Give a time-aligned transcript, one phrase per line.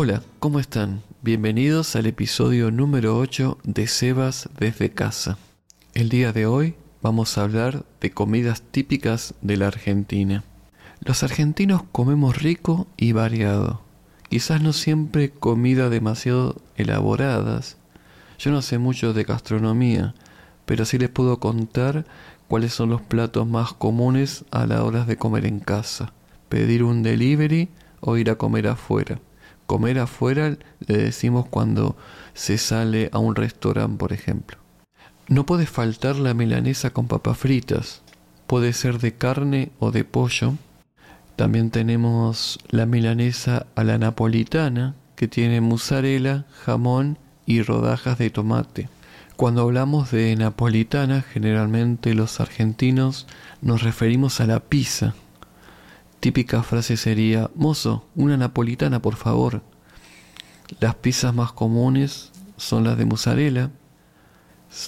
[0.00, 1.02] Hola, ¿cómo están?
[1.22, 5.38] Bienvenidos al episodio número 8 de Sebas desde casa.
[5.92, 10.44] El día de hoy vamos a hablar de comidas típicas de la Argentina.
[11.00, 13.82] Los argentinos comemos rico y variado.
[14.28, 17.76] Quizás no siempre comida demasiado elaboradas.
[18.38, 20.14] Yo no sé mucho de gastronomía,
[20.64, 22.06] pero sí les puedo contar
[22.46, 26.12] cuáles son los platos más comunes a la hora de comer en casa.
[26.48, 27.68] Pedir un delivery
[27.98, 29.18] o ir a comer afuera.
[29.68, 31.94] Comer afuera le decimos cuando
[32.32, 34.56] se sale a un restaurante, por ejemplo.
[35.28, 38.00] No puede faltar la milanesa con papas fritas.
[38.46, 40.54] Puede ser de carne o de pollo.
[41.36, 48.88] También tenemos la milanesa a la napolitana, que tiene mozzarella, jamón y rodajas de tomate.
[49.36, 53.26] Cuando hablamos de napolitana, generalmente los argentinos
[53.60, 55.14] nos referimos a la pizza.
[56.20, 59.62] Típica frase sería, mozo, una napolitana por favor.
[60.80, 63.70] Las pizzas más comunes son las de mozzarella,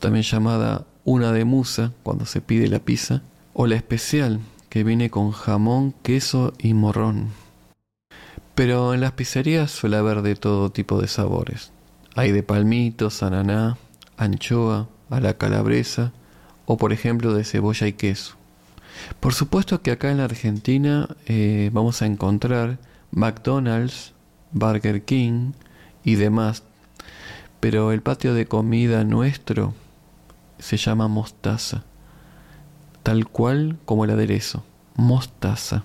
[0.00, 3.22] también llamada una de musa cuando se pide la pizza,
[3.54, 7.30] o la especial, que viene con jamón, queso y morrón.
[8.54, 11.72] Pero en las pizzerías suele haber de todo tipo de sabores.
[12.14, 13.76] Hay de palmitos, ananá,
[14.16, 16.12] anchoa, a la calabresa
[16.66, 18.35] o por ejemplo de cebolla y queso.
[19.20, 22.78] Por supuesto que acá en la Argentina eh, vamos a encontrar
[23.10, 24.12] McDonald's,
[24.52, 25.52] Burger King
[26.04, 26.62] y demás,
[27.60, 29.74] pero el patio de comida nuestro
[30.58, 31.84] se llama mostaza,
[33.02, 35.84] tal cual como el aderezo, mostaza.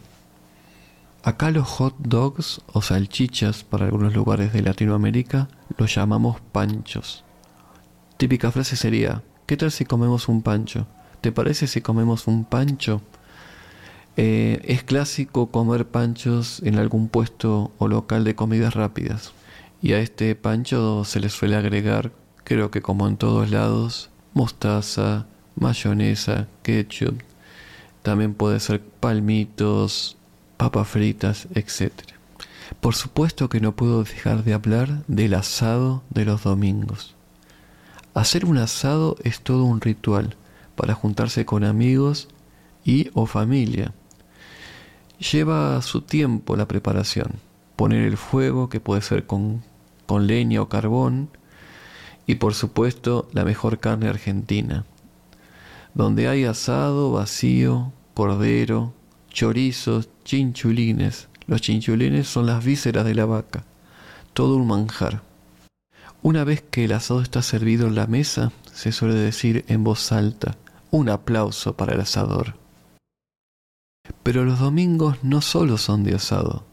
[1.23, 7.23] Acá los hot dogs o salchichas para algunos lugares de Latinoamérica los llamamos panchos.
[8.17, 10.87] Típica frase sería, ¿qué tal si comemos un pancho?
[11.21, 12.99] ¿Te parece si comemos un pancho?
[14.17, 19.31] Eh, es clásico comer panchos en algún puesto o local de comidas rápidas.
[19.83, 22.11] Y a este pancho se le suele agregar,
[22.43, 27.21] creo que como en todos lados, mostaza, mayonesa, ketchup.
[28.01, 30.17] También puede ser palmitos,
[30.57, 31.91] papas fritas, etc.
[32.79, 37.13] Por supuesto que no puedo dejar de hablar del asado de los domingos.
[38.15, 40.35] Hacer un asado es todo un ritual
[40.81, 42.27] para juntarse con amigos
[42.83, 43.93] y o familia.
[45.19, 47.33] Lleva su tiempo la preparación,
[47.75, 49.61] poner el fuego que puede ser con,
[50.07, 51.29] con leña o carbón
[52.25, 54.85] y por supuesto la mejor carne argentina,
[55.93, 58.95] donde hay asado, vacío, cordero,
[59.29, 61.27] chorizos, chinchulines.
[61.45, 63.65] Los chinchulines son las vísceras de la vaca,
[64.33, 65.21] todo un manjar.
[66.23, 70.11] Una vez que el asado está servido en la mesa, se suele decir en voz
[70.11, 70.57] alta,
[70.91, 72.55] un aplauso para el asador.
[74.23, 76.65] Pero los domingos no solo son de asado,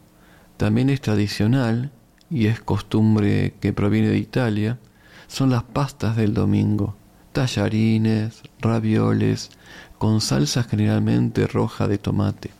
[0.57, 1.91] también es tradicional,
[2.29, 4.77] y es costumbre que proviene de Italia,
[5.27, 6.95] son las pastas del domingo,
[7.31, 9.49] tallarines, ravioles,
[9.97, 12.51] con salsa generalmente roja de tomate.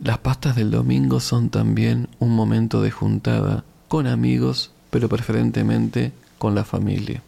[0.00, 6.54] Las pastas del domingo son también un momento de juntada con amigos pero preferentemente con
[6.54, 7.22] la familia.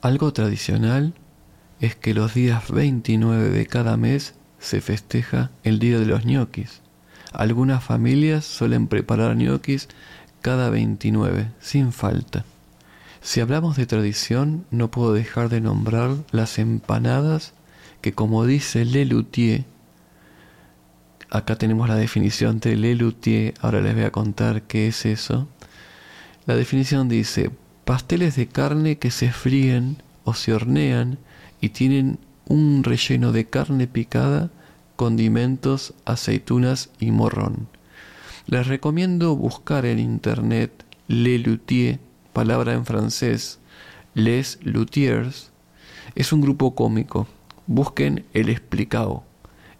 [0.00, 1.14] Algo tradicional
[1.82, 6.80] es que los días 29 de cada mes se festeja el Día de los ñoquis.
[7.32, 9.88] Algunas familias suelen preparar ñoquis
[10.42, 12.44] cada 29, sin falta.
[13.20, 17.52] Si hablamos de tradición, no puedo dejar de nombrar las empanadas
[18.00, 19.64] que como dice Lelutier,
[21.30, 25.48] acá tenemos la definición de Lelutier, ahora les voy a contar qué es eso,
[26.46, 27.50] la definición dice,
[27.84, 31.18] pasteles de carne que se fríen o se hornean
[31.62, 34.50] y tienen un relleno de carne picada,
[34.96, 37.68] condimentos, aceitunas y morrón.
[38.46, 42.00] Les recomiendo buscar en internet Le Luthier,
[42.32, 43.60] palabra en francés,
[44.12, 45.52] Les Luthiers.
[46.16, 47.28] Es un grupo cómico.
[47.68, 49.22] Busquen El Explicado.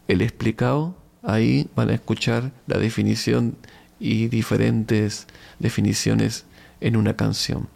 [0.07, 3.57] El Explicado, ahí van a escuchar la definición
[3.99, 5.27] y diferentes
[5.59, 6.47] definiciones
[6.81, 7.69] en una canción.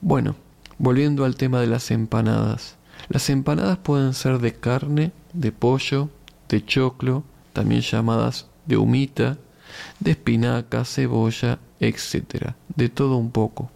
[0.00, 0.36] Bueno,
[0.78, 2.76] volviendo al tema de las empanadas.
[3.08, 6.08] Las empanadas pueden ser de carne, de pollo,
[6.48, 9.38] de choclo, también llamadas de humita,
[10.00, 12.52] de espinaca, cebolla, etc.
[12.74, 13.70] De todo un poco.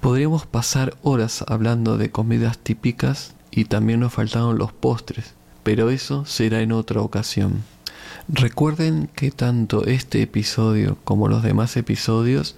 [0.00, 6.24] Podríamos pasar horas hablando de comidas típicas y también nos faltaron los postres, pero eso
[6.24, 7.62] será en otra ocasión.
[8.28, 12.56] Recuerden que tanto este episodio como los demás episodios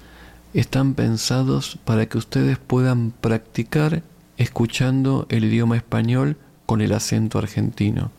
[0.55, 4.03] están pensados para que ustedes puedan practicar
[4.43, 6.37] escuchando el idioma español
[6.67, 8.11] con el acento argentino.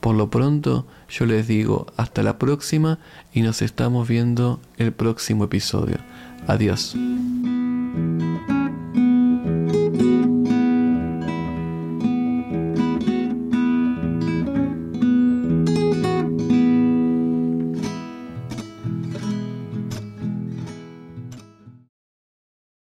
[0.00, 2.98] Por lo pronto, yo les digo hasta la próxima
[3.32, 5.98] y nos estamos viendo el próximo episodio.
[6.46, 6.96] Adiós.